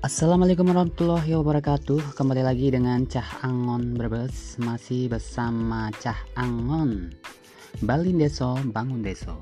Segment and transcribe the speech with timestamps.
[0.00, 2.16] Assalamualaikum warahmatullahi wabarakatuh.
[2.16, 4.56] Kembali lagi dengan Cah Angon Brebes.
[4.56, 7.12] Masih bersama Cah Angon.
[7.84, 9.36] Balin Deso, Bangun Deso.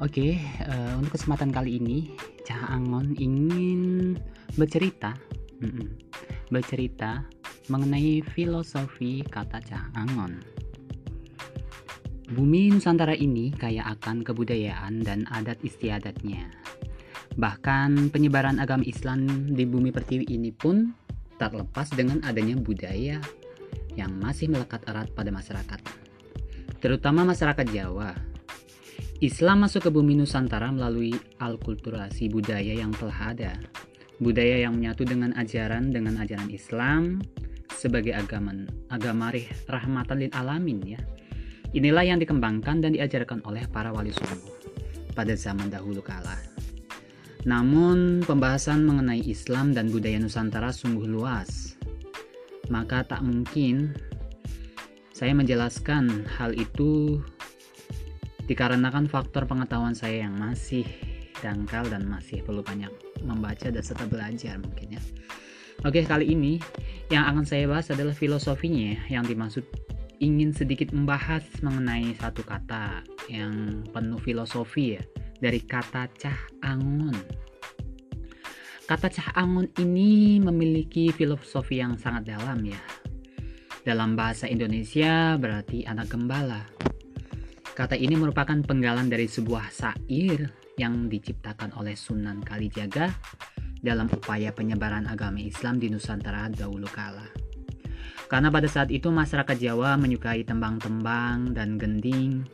[0.00, 2.16] Oke, uh, untuk kesempatan kali ini
[2.48, 4.16] Cah Angon ingin
[4.56, 5.12] bercerita
[5.60, 5.88] mm -mm,
[6.48, 7.28] Bercerita
[7.68, 10.40] mengenai filosofi kata Cah Angon.
[12.32, 16.56] Bumi Nusantara ini kaya akan kebudayaan dan adat istiadatnya
[17.38, 20.90] Bahkan penyebaran agama Islam di bumi pertiwi ini pun
[21.38, 23.22] tak lepas dengan adanya budaya
[23.94, 25.78] yang masih melekat erat pada masyarakat,
[26.82, 28.10] terutama masyarakat Jawa.
[29.18, 33.54] Islam masuk ke bumi Nusantara melalui alkulturasi budaya yang telah ada.
[34.18, 37.22] Budaya yang menyatu dengan ajaran dengan ajaran Islam
[37.70, 39.30] sebagai agama agama
[39.70, 41.02] rahmatan lil alamin ya.
[41.70, 44.58] Inilah yang dikembangkan dan diajarkan oleh para wali songo
[45.14, 46.47] pada zaman dahulu kala.
[47.46, 51.78] Namun, pembahasan mengenai Islam dan budaya Nusantara sungguh luas,
[52.66, 53.94] maka tak mungkin
[55.14, 57.22] saya menjelaskan hal itu
[58.50, 60.86] dikarenakan faktor pengetahuan saya yang masih
[61.38, 62.90] dangkal dan masih perlu banyak
[63.22, 65.02] membaca dan serta belajar mungkin ya.
[65.86, 66.58] Oke, kali ini
[67.14, 69.62] yang akan saya bahas adalah filosofinya yang dimaksud
[70.18, 75.02] ingin sedikit membahas mengenai satu kata yang penuh filosofi ya
[75.38, 77.14] dari kata cah angon.
[78.88, 82.80] Kata cah angon ini memiliki filosofi yang sangat dalam ya.
[83.86, 86.66] Dalam bahasa Indonesia berarti anak gembala.
[87.72, 93.06] Kata ini merupakan penggalan dari sebuah syair yang diciptakan oleh Sunan Kalijaga
[93.78, 97.30] dalam upaya penyebaran agama Islam di Nusantara dahulu kala.
[98.26, 102.44] Karena pada saat itu masyarakat Jawa menyukai tembang-tembang dan gending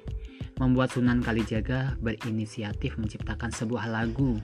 [0.59, 4.39] membuat Sunan Kalijaga berinisiatif menciptakan sebuah lagu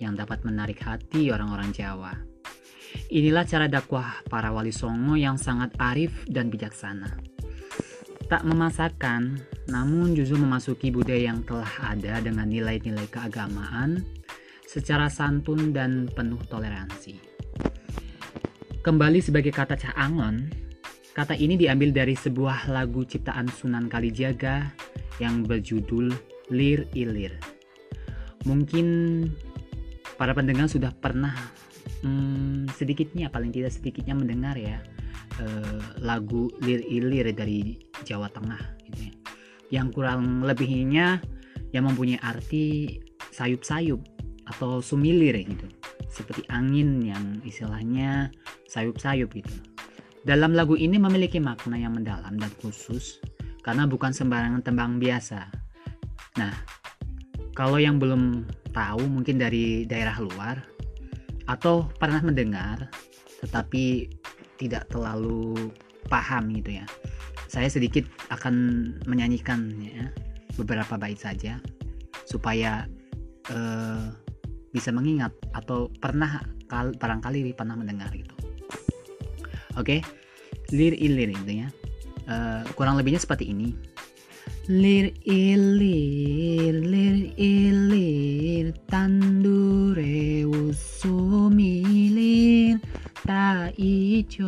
[0.00, 2.12] yang dapat menarik hati orang-orang Jawa.
[3.08, 7.08] Inilah cara dakwah para wali songo yang sangat arif dan bijaksana.
[8.28, 9.36] Tak memasakkan,
[9.68, 14.00] namun justru memasuki budaya yang telah ada dengan nilai-nilai keagamaan
[14.64, 17.20] secara santun dan penuh toleransi.
[18.80, 20.48] Kembali sebagai kata Cah Angon,
[21.12, 24.72] kata ini diambil dari sebuah lagu ciptaan Sunan Kalijaga
[25.22, 26.10] yang berjudul
[26.50, 27.38] Lir Ilir.
[28.42, 28.86] Mungkin
[30.18, 31.32] para pendengar sudah pernah
[32.02, 34.82] hmm, sedikitnya, paling tidak sedikitnya mendengar ya
[35.38, 39.14] eh, lagu Lir Ilir dari Jawa Tengah gitu ya.
[39.70, 41.22] Yang kurang lebihnya
[41.72, 42.98] yang mempunyai arti
[43.32, 44.02] sayup-sayup
[44.50, 45.64] atau sumilir gitu.
[46.12, 48.28] Seperti angin yang istilahnya
[48.68, 49.54] sayup-sayup gitu.
[50.22, 53.18] Dalam lagu ini memiliki makna yang mendalam dan khusus
[53.62, 55.46] karena bukan sembarangan tembang biasa.
[56.38, 56.54] Nah,
[57.54, 60.58] kalau yang belum tahu mungkin dari daerah luar
[61.46, 62.90] atau pernah mendengar
[63.42, 64.06] tetapi
[64.58, 65.70] tidak terlalu
[66.06, 66.86] paham gitu ya.
[67.50, 68.54] Saya sedikit akan
[69.04, 70.08] menyanyikan ya
[70.56, 71.58] beberapa bait saja
[72.24, 72.86] supaya
[73.52, 74.08] uh,
[74.72, 76.40] bisa mengingat atau pernah
[76.70, 78.32] kal barangkali pernah mendengar gitu.
[79.76, 80.00] Oke, okay?
[80.72, 81.68] lir ilir gitu ya.
[82.28, 83.74] Uh, kurang lebihnya seperti ini.
[84.70, 91.68] Lir ilir, lir ilir, tandure usumilir,
[93.26, 94.46] ta ijo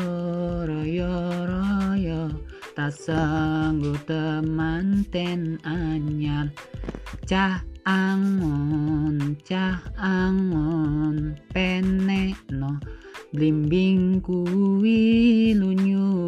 [0.71, 1.19] royo
[1.51, 2.31] royo,
[2.79, 6.55] tak sanggup temanten anyar,
[7.27, 12.79] cah angon, cah angon, pene no,
[13.35, 16.24] blimbing kuwi lunyu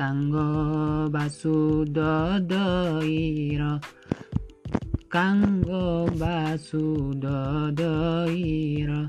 [0.00, 3.76] kanggo basudodoiro
[5.12, 9.04] kanggo basudodoiro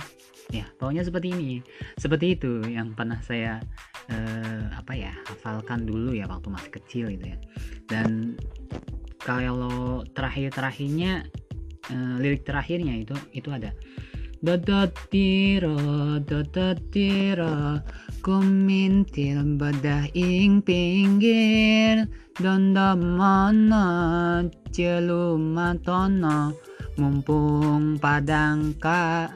[0.52, 1.64] ya pokoknya seperti ini.
[1.96, 3.64] Seperti itu yang pernah saya
[4.12, 7.40] eh, apa ya hafalkan dulu ya waktu masih kecil gitu ya.
[7.88, 8.36] Dan
[9.16, 11.24] kalau terakhir terakhirnya
[11.88, 13.72] eh, lirik terakhirnya itu itu ada
[14.42, 15.78] Dadatira,
[16.26, 17.78] dadatira,
[18.26, 22.10] kumintil badah ing pinggir
[22.42, 23.86] Dandamana
[24.74, 26.58] celumatono
[26.98, 29.30] Mumpung padang ka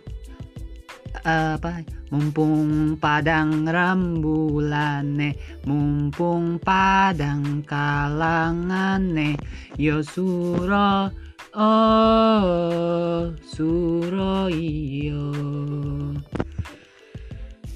[1.22, 1.86] apa?
[2.10, 5.34] Mumpung padang rambulane
[5.66, 9.34] mumpung padang kalangane.
[9.78, 11.10] Yosuro
[11.56, 13.32] Oh.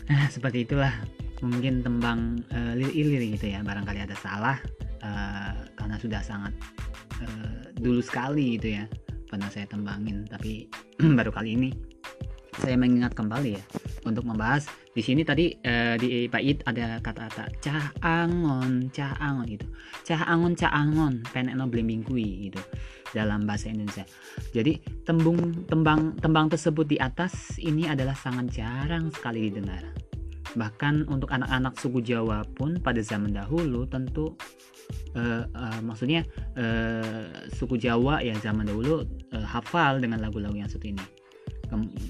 [0.09, 0.91] Nah, seperti itulah
[1.39, 3.63] mungkin tembang uh, lilir-ilir gitu ya.
[3.63, 4.59] Barangkali ada salah
[4.99, 6.51] uh, karena sudah sangat
[7.23, 8.85] uh, dulu sekali gitu ya
[9.29, 10.65] pernah saya tembangin tapi
[11.17, 11.69] baru kali ini
[12.59, 13.63] saya mengingat kembali ya
[14.05, 14.67] untuk membahas.
[14.93, 19.67] Di sini tadi eh, di bait ada kata-kata cah angon cah angon gitu.
[20.05, 20.71] Cah angon cah
[21.69, 22.61] blimbing kui gitu
[23.13, 24.05] dalam bahasa Indonesia.
[24.53, 29.83] Jadi tembung tembang tembang tersebut di atas ini adalah sangat jarang sekali didengar.
[30.57, 34.33] Bahkan untuk anak-anak suku Jawa pun pada zaman dahulu tentu
[35.13, 36.25] uh, uh, maksudnya
[36.57, 41.18] uh, suku Jawa ya zaman dahulu uh, hafal dengan lagu-lagu yang satu ini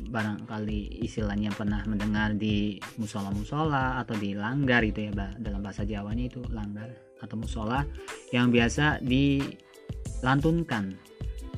[0.09, 6.39] barangkali istilahnya pernah mendengar di musola-musola atau di langgar itu ya dalam bahasa Jawanya itu
[6.53, 6.87] langgar
[7.19, 7.83] atau musola
[8.31, 10.95] yang biasa dilantunkan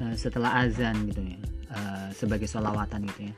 [0.01, 1.37] uh, setelah azan gitu ya
[1.69, 3.35] uh, sebagai solawatan gitu ya.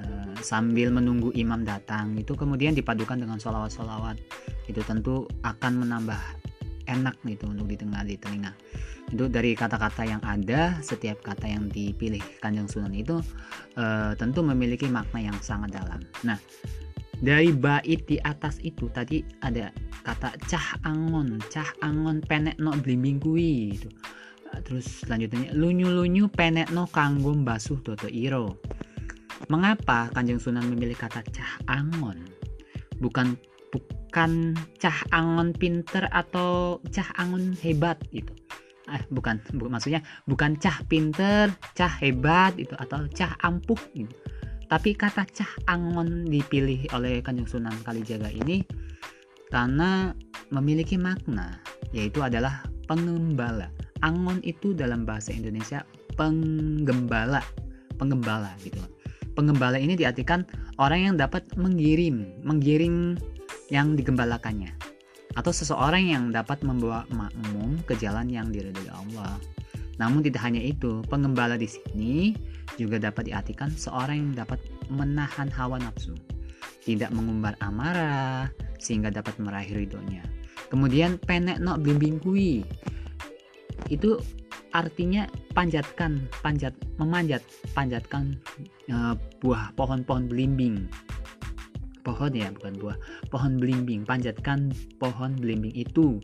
[0.00, 4.16] Uh, sambil menunggu imam datang itu kemudian dipadukan dengan solawat-solawat
[4.64, 6.39] itu tentu akan menambah
[6.90, 8.50] enak gitu untuk didengar di telinga.
[9.10, 13.22] Itu dari kata-kata yang ada setiap kata yang dipilih kanjeng sunan itu
[13.78, 16.02] e, tentu memiliki makna yang sangat dalam.
[16.26, 16.38] Nah
[17.22, 19.70] dari bait di atas itu tadi ada
[20.02, 23.90] kata cah angon cah angon penek no blimbing kui itu.
[24.66, 28.58] Terus selanjutnya lunyu lunyu penek no kanggo basuh toto iro.
[29.48, 32.18] Mengapa kanjeng sunan memilih kata cah angon?
[33.00, 33.34] Bukan
[34.10, 38.34] bukan cah angon pinter atau cah angon hebat gitu.
[38.90, 44.10] Eh bukan bu, maksudnya bukan cah pinter cah hebat itu atau cah ampuh gitu.
[44.66, 48.66] Tapi kata cah angon dipilih oleh kanjeng sunan kalijaga ini
[49.54, 50.10] karena
[50.50, 51.62] memiliki makna
[51.94, 53.70] yaitu adalah pengembala.
[54.02, 55.86] Angon itu dalam bahasa Indonesia
[56.18, 57.46] penggembala
[57.94, 58.82] penggembala gitu.
[59.38, 60.42] Penggembala ini diartikan
[60.82, 63.14] orang yang dapat menggiring menggiring
[63.70, 64.74] yang digembalakannya
[65.38, 69.38] atau seseorang yang dapat membawa makmum ke jalan yang diridhoi Allah.
[70.02, 72.34] Namun tidak hanya itu, pengembala di sini
[72.80, 74.58] juga dapat diartikan seorang yang dapat
[74.88, 76.16] menahan hawa nafsu,
[76.82, 78.48] tidak mengumbar amarah
[78.80, 80.24] sehingga dapat meraih ridhonya.
[80.72, 82.64] Kemudian penek no bimbing kui
[83.92, 84.16] itu
[84.70, 87.42] artinya panjatkan, panjat, memanjat,
[87.74, 88.38] panjatkan
[88.88, 90.86] uh, buah pohon-pohon belimbing
[92.10, 92.98] pohon ya bukan buah.
[93.30, 96.18] Pohon belimbing panjatkan pohon belimbing itu.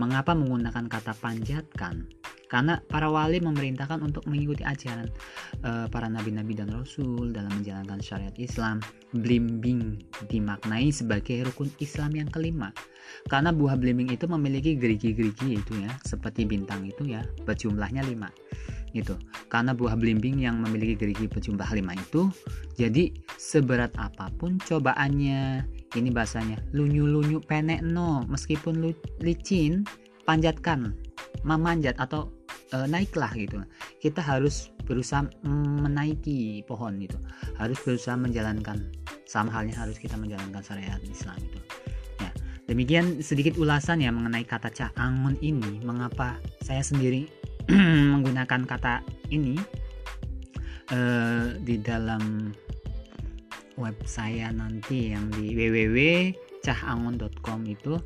[0.00, 2.08] Mengapa menggunakan kata panjatkan?
[2.46, 5.10] Karena para wali memerintahkan untuk mengikuti ajaran
[5.66, 8.80] uh, para nabi-nabi dan rasul dalam menjalankan syariat Islam.
[9.12, 10.00] Belimbing
[10.32, 12.72] dimaknai sebagai rukun Islam yang kelima.
[13.28, 18.30] Karena buah belimbing itu memiliki gerigi-gerigi itu ya seperti bintang itu ya berjumlahnya lima
[18.92, 19.16] gitu.
[19.48, 22.28] Karena buah belimbing yang memiliki gerigi berjumlah lima itu
[22.76, 23.10] jadi
[23.40, 25.64] seberat apa pun cobaannya.
[25.96, 28.90] Ini bahasanya lunyu-lunyu penek no meskipun lu,
[29.24, 29.86] licin
[30.28, 30.92] panjatkan
[31.40, 32.28] memanjat atau
[32.74, 33.62] e, naiklah gitu.
[34.02, 37.16] Kita harus berusaha menaiki pohon itu.
[37.56, 38.92] Harus berusaha menjalankan
[39.26, 41.58] sama halnya harus kita menjalankan syariat Islam itu.
[42.20, 42.30] Ya
[42.68, 45.80] demikian sedikit ulasan ya mengenai kata caangun ini.
[45.80, 47.30] Mengapa saya sendiri
[48.14, 49.58] menggunakan kata ini
[50.94, 52.54] uh, di dalam
[53.76, 58.00] web saya nanti yang di www.cahangon.com itu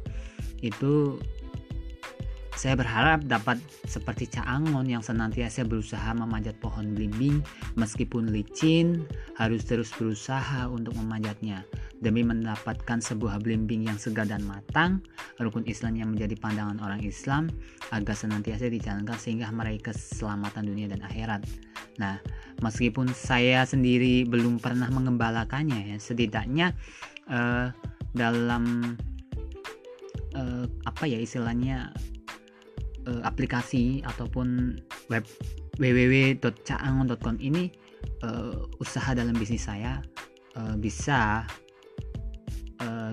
[0.61, 1.17] itu
[2.61, 3.57] saya berharap dapat
[3.89, 7.41] seperti Caangon yang senantiasa berusaha memanjat pohon belimbing
[7.81, 9.09] meskipun licin,
[9.41, 11.65] harus terus berusaha untuk memanjatnya
[12.01, 15.05] demi mendapatkan sebuah belimbing yang segar dan matang,
[15.37, 17.53] rukun Islam yang menjadi pandangan orang Islam
[17.93, 21.45] agar senantiasa dijalankan sehingga meraih keselamatan dunia dan akhirat.
[22.01, 22.17] Nah,
[22.65, 26.73] meskipun saya sendiri belum pernah mengembalakannya ya, setidaknya
[27.29, 27.69] uh,
[28.17, 28.97] dalam
[30.33, 31.93] uh, apa ya istilahnya
[33.05, 34.81] uh, aplikasi ataupun
[35.13, 35.29] web
[35.77, 37.69] www.caangon.com ini
[38.25, 40.01] uh, usaha dalam bisnis saya
[40.83, 41.47] bisa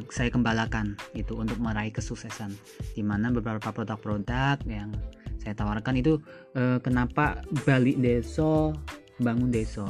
[0.10, 2.54] saya kembalakan gitu untuk meraih kesuksesan
[2.96, 4.92] di mana beberapa produk-produk yang
[5.40, 6.20] saya tawarkan itu
[6.60, 8.76] uh, kenapa balik desa
[9.22, 9.88] bangun desa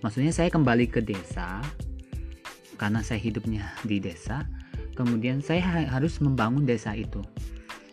[0.00, 1.60] maksudnya saya kembali ke desa
[2.78, 4.46] karena saya hidupnya di desa
[4.96, 7.20] kemudian saya harus membangun desa itu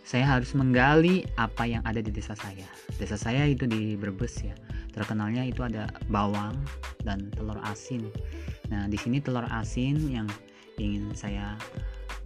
[0.08, 2.64] saya harus menggali apa yang ada di desa saya.
[2.96, 4.56] Desa saya itu di Brebes ya.
[4.96, 6.56] Terkenalnya itu ada bawang
[7.04, 8.08] dan telur asin.
[8.72, 10.32] Nah, di sini telur asin yang
[10.78, 11.58] ingin saya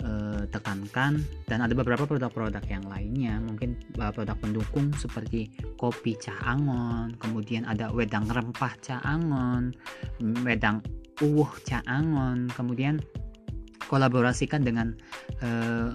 [0.04, 1.24] uh, tekankan.
[1.48, 7.66] Dan ada beberapa produk-produk yang lainnya, mungkin uh, produk pendukung seperti kopi cah angon, kemudian
[7.68, 9.76] ada wedang rempah cah angon,
[10.44, 10.84] wedang
[11.24, 13.00] uwuh cah angon, kemudian
[13.92, 14.96] kolaborasikan dengan
[15.44, 15.92] uh,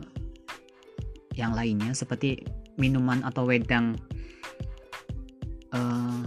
[1.36, 2.44] yang lainnya seperti
[2.76, 3.96] minuman atau wedang
[5.72, 6.20] uh,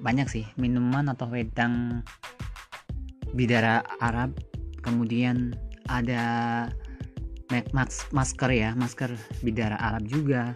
[0.00, 2.02] banyak sih minuman atau wedang
[3.30, 4.34] bidara Arab
[4.80, 5.52] kemudian
[5.90, 6.22] ada
[8.14, 9.10] masker ya masker
[9.42, 10.54] bidara Arab juga.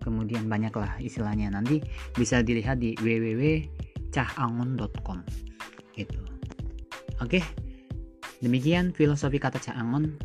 [0.00, 1.52] Kemudian banyaklah istilahnya.
[1.52, 1.84] Nanti
[2.16, 5.20] bisa dilihat di www.cahangon.com
[5.92, 6.24] gitu.
[7.20, 7.44] Oke.
[8.40, 10.16] Demikian filosofi kata Cahangon.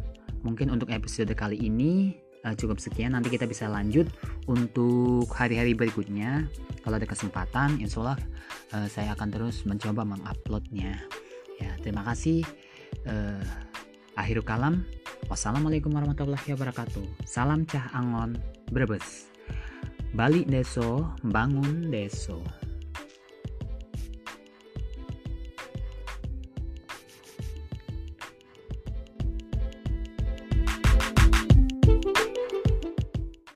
[0.47, 2.15] Mungkin untuk episode kali ini
[2.47, 3.19] uh, cukup sekian.
[3.19, 4.07] Nanti kita bisa lanjut
[4.47, 6.47] untuk hari-hari berikutnya.
[6.79, 8.15] Kalau ada kesempatan insya Allah
[8.71, 11.03] uh, saya akan terus mencoba menguploadnya.
[11.59, 12.47] Ya terima kasih
[14.15, 14.87] akhir kalam
[15.27, 17.27] wassalamualaikum warahmatullahi wabarakatuh.
[17.27, 18.39] Salam cah angon
[18.71, 19.27] brebes.
[20.15, 22.39] Balik deso bangun deso